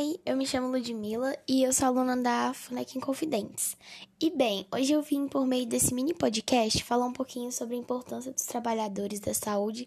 Oi, 0.00 0.18
eu 0.24 0.34
me 0.34 0.46
chamo 0.46 0.70
Ludmilla 0.70 1.36
e 1.46 1.62
eu 1.62 1.74
sou 1.74 1.88
aluna 1.88 2.16
da 2.16 2.54
FUNEC 2.54 2.98
Confidentes. 3.00 3.76
E 4.18 4.30
bem, 4.30 4.66
hoje 4.72 4.94
eu 4.94 5.02
vim 5.02 5.28
por 5.28 5.46
meio 5.46 5.66
desse 5.66 5.92
mini 5.92 6.14
podcast 6.14 6.82
falar 6.82 7.04
um 7.04 7.12
pouquinho 7.12 7.52
sobre 7.52 7.74
a 7.74 7.78
importância 7.78 8.32
dos 8.32 8.44
trabalhadores 8.44 9.20
da 9.20 9.34
saúde 9.34 9.86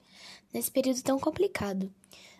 nesse 0.53 0.69
período 0.69 1.01
tão 1.01 1.19
complicado. 1.19 1.91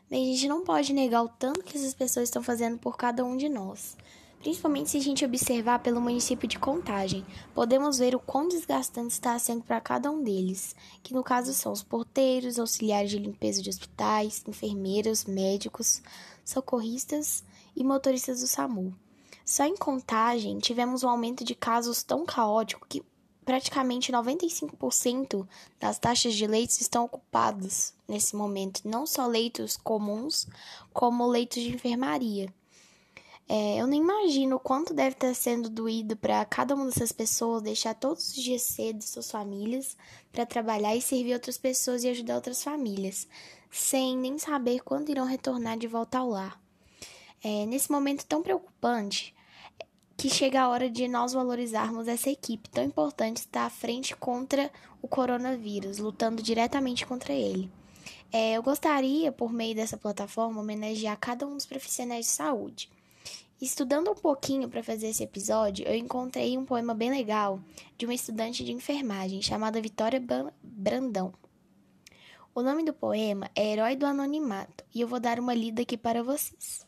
Bem, 0.08 0.30
a 0.30 0.36
gente 0.36 0.48
não 0.48 0.64
pode 0.64 0.94
negar 0.94 1.24
o 1.24 1.30
tanto 1.30 1.64
que 1.64 1.76
essas 1.76 1.96
pessoas 1.96 2.30
estão 2.30 2.44
fazendo 2.44 2.78
por 2.78 2.96
cada 2.96 3.26
um 3.26 3.36
de 3.36 3.50
nós. 3.50 3.98
Principalmente 4.44 4.90
se 4.90 4.98
a 4.98 5.00
gente 5.00 5.24
observar 5.24 5.80
pelo 5.80 6.02
município 6.02 6.50
de 6.50 6.60
Contagem, 6.60 7.26
podemos 7.56 7.98
ver 7.98 8.14
o 8.14 8.20
quão 8.20 8.46
desgastante 8.46 9.14
está 9.14 9.40
sendo 9.40 9.64
para 9.64 9.80
cada 9.80 10.12
um 10.12 10.22
deles, 10.22 10.76
que 11.02 11.14
no 11.14 11.24
caso 11.24 11.54
são 11.54 11.72
os 11.72 11.82
porteiros, 11.82 12.60
auxiliares 12.60 13.10
de 13.10 13.20
limpeza 13.20 13.62
de 13.62 13.70
hospitais, 13.70 14.44
enfermeiros, 14.46 15.24
médicos, 15.24 16.04
socorristas 16.44 17.42
e 17.74 17.86
motoristas 17.86 18.42
do 18.42 18.48
SAMU. 18.48 18.94
Só 19.46 19.64
em 19.64 19.78
Contagem 19.78 20.60
tivemos 20.60 21.04
um 21.04 21.10
aumento 21.10 21.46
de 21.46 21.56
casos 21.56 22.04
tão 22.04 22.26
caótico 22.26 22.86
que 22.86 23.02
praticamente 23.46 24.12
95% 24.12 25.48
das 25.80 25.98
taxas 25.98 26.34
de 26.34 26.46
leitos 26.46 26.82
estão 26.82 27.06
ocupados 27.06 27.94
nesse 28.06 28.36
momento, 28.36 28.82
não 28.84 29.08
só 29.08 29.26
leitos 29.26 29.78
comuns, 29.78 30.50
como 30.92 31.26
leitos 31.30 31.64
de 31.64 31.74
enfermaria. 31.74 32.54
É, 33.48 33.78
eu 33.78 33.88
nem 33.88 34.02
imagino 34.02 34.56
o 34.56 34.60
quanto 34.60 34.94
deve 34.94 35.16
estar 35.16 35.34
sendo 35.34 35.70
doído 35.70 36.16
para 36.16 36.44
cada 36.46 36.74
uma 36.76 36.86
dessas 36.86 37.12
pessoas 37.12 37.62
deixar 37.62 37.94
todos 37.94 38.30
os 38.30 38.36
dias 38.36 38.62
cedo 38.62 39.04
suas 39.04 39.30
famílias 39.30 39.98
para 40.32 40.46
trabalhar 40.46 40.96
e 40.96 41.02
servir 41.02 41.34
outras 41.34 41.58
pessoas 41.58 42.04
e 42.04 42.10
ajudar 42.10 42.36
outras 42.36 42.64
famílias, 42.64 43.28
sem 43.70 44.18
nem 44.18 44.40
saber 44.40 44.80
quando 44.82 45.10
irão 45.10 45.26
retornar 45.26 45.78
de 45.78 45.88
volta 45.88 46.20
ao 46.20 46.30
lar. 46.30 46.62
É, 47.44 47.66
nesse 47.66 47.92
momento 47.92 48.26
tão 48.26 48.42
preocupante, 48.42 49.36
que 50.16 50.30
chega 50.30 50.62
a 50.62 50.70
hora 50.70 50.90
de 50.90 51.08
nós 51.08 51.34
valorizarmos 51.34 52.08
essa 52.08 52.30
equipe 52.30 52.70
tão 52.70 52.84
importante 52.84 53.38
estar 53.38 53.66
à 53.66 53.70
frente 53.70 54.16
contra 54.16 54.72
o 55.02 55.08
coronavírus, 55.08 55.98
lutando 55.98 56.42
diretamente 56.42 57.06
contra 57.06 57.34
ele. 57.34 57.70
É, 58.32 58.54
eu 58.54 58.64
gostaria, 58.64 59.32
por 59.32 59.52
meio 59.52 59.76
dessa 59.76 59.98
plataforma, 59.98 60.62
homenagear 60.62 61.18
cada 61.20 61.46
um 61.46 61.58
dos 61.58 61.66
profissionais 61.66 62.26
de 62.26 62.32
saúde. 62.32 62.90
Estudando 63.64 64.12
um 64.12 64.14
pouquinho 64.14 64.68
para 64.68 64.84
fazer 64.84 65.08
esse 65.08 65.24
episódio, 65.24 65.88
eu 65.88 65.96
encontrei 65.96 66.58
um 66.58 66.66
poema 66.66 66.94
bem 66.94 67.10
legal 67.10 67.62
de 67.98 68.06
uma 68.06 68.14
estudante 68.14 68.62
de 68.62 68.74
enfermagem 68.74 69.42
chamada 69.42 69.82
Vitória 69.82 70.22
Brandão. 70.62 71.34
O 72.54 72.62
nome 72.62 72.84
do 72.84 72.94
poema 72.94 73.50
é 73.56 73.72
Herói 73.72 73.96
do 73.96 74.06
Anonimato 74.06 74.84
e 74.94 75.00
eu 75.00 75.08
vou 75.08 75.18
dar 75.18 75.40
uma 75.40 75.54
lida 75.54 75.84
aqui 75.84 75.96
para 75.96 76.22
vocês. 76.22 76.86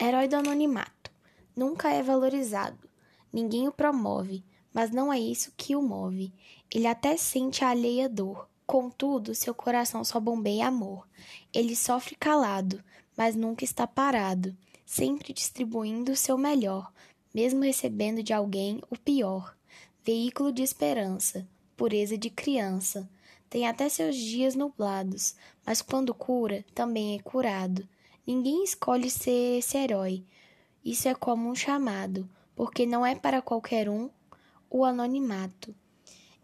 Herói 0.00 0.28
do 0.28 0.36
Anonimato. 0.36 1.10
Nunca 1.56 1.90
é 1.90 2.04
valorizado. 2.04 2.88
Ninguém 3.32 3.66
o 3.66 3.72
promove, 3.72 4.44
mas 4.72 4.92
não 4.92 5.12
é 5.12 5.18
isso 5.18 5.52
que 5.56 5.74
o 5.74 5.82
move. 5.82 6.32
Ele 6.72 6.86
até 6.86 7.16
sente 7.16 7.64
a 7.64 7.70
alheia 7.70 8.08
dor. 8.08 8.48
Contudo, 8.64 9.34
seu 9.34 9.52
coração 9.52 10.04
só 10.04 10.20
bombeia 10.20 10.68
amor. 10.68 11.04
Ele 11.52 11.74
sofre 11.74 12.14
calado, 12.14 12.80
mas 13.16 13.34
nunca 13.34 13.64
está 13.64 13.88
parado 13.88 14.56
sempre 14.90 15.32
distribuindo 15.32 16.10
o 16.10 16.16
seu 16.16 16.36
melhor, 16.36 16.92
mesmo 17.32 17.62
recebendo 17.62 18.24
de 18.24 18.32
alguém 18.32 18.82
o 18.90 18.98
pior. 18.98 19.56
Veículo 20.02 20.50
de 20.50 20.64
esperança, 20.64 21.46
pureza 21.76 22.18
de 22.18 22.28
criança. 22.28 23.08
Tem 23.48 23.68
até 23.68 23.88
seus 23.88 24.16
dias 24.16 24.56
nublados, 24.56 25.36
mas 25.64 25.80
quando 25.80 26.12
cura, 26.12 26.64
também 26.74 27.14
é 27.16 27.22
curado. 27.22 27.88
Ninguém 28.26 28.64
escolhe 28.64 29.08
ser 29.08 29.58
esse 29.58 29.78
herói. 29.78 30.24
Isso 30.84 31.06
é 31.06 31.14
como 31.14 31.48
um 31.48 31.54
chamado, 31.54 32.28
porque 32.56 32.84
não 32.84 33.06
é 33.06 33.14
para 33.14 33.40
qualquer 33.40 33.88
um 33.88 34.10
o 34.68 34.84
anonimato. 34.84 35.72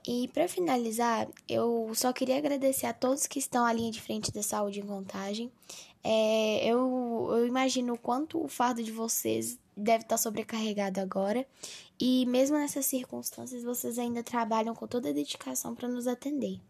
E 0.07 0.29
para 0.29 0.47
finalizar, 0.47 1.27
eu 1.49 1.91
só 1.97 2.13
queria 2.13 2.39
agradecer 2.39 2.87
a 2.87 2.93
todos 2.93 3.27
que 3.27 3.41
estão 3.41 3.65
à 3.65 3.73
linha 3.73 3.91
de 3.91 4.01
frente 4.01 4.31
da 4.31 4.41
saúde 4.41 4.79
em 4.79 4.87
contagem. 4.87 5.51
É, 6.09 6.65
eu, 6.65 7.27
eu 7.33 7.49
imagino 7.49 7.95
o 7.95 7.99
quanto 7.99 8.41
o 8.41 8.47
fardo 8.47 8.81
de 8.81 8.93
vocês 8.93 9.59
deve 9.77 10.05
estar 10.05 10.17
sobrecarregado 10.17 11.01
agora. 11.01 11.45
E 11.99 12.25
mesmo 12.27 12.57
nessas 12.57 12.87
circunstâncias, 12.87 13.65
vocês 13.65 13.99
ainda 13.99 14.23
trabalham 14.23 14.73
com 14.73 14.87
toda 14.87 15.09
a 15.09 15.13
dedicação 15.13 15.75
para 15.75 15.89
nos 15.89 16.07
atender. 16.07 16.61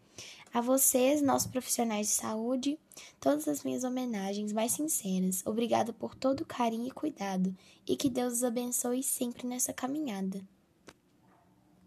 A 0.51 0.59
vocês, 0.59 1.21
nossos 1.21 1.51
profissionais 1.51 2.07
de 2.07 2.13
saúde, 2.13 2.79
todas 3.21 3.47
as 3.47 3.63
minhas 3.63 3.83
homenagens 3.83 4.51
mais 4.51 4.71
sinceras. 4.71 5.45
Obrigada 5.45 5.93
por 5.93 6.15
todo 6.15 6.41
o 6.41 6.45
carinho 6.45 6.87
e 6.87 6.91
cuidado. 6.91 7.55
E 7.85 7.95
que 7.95 8.09
Deus 8.09 8.33
os 8.33 8.43
abençoe 8.43 9.03
sempre 9.03 9.45
nessa 9.45 9.71
caminhada. 9.71 10.41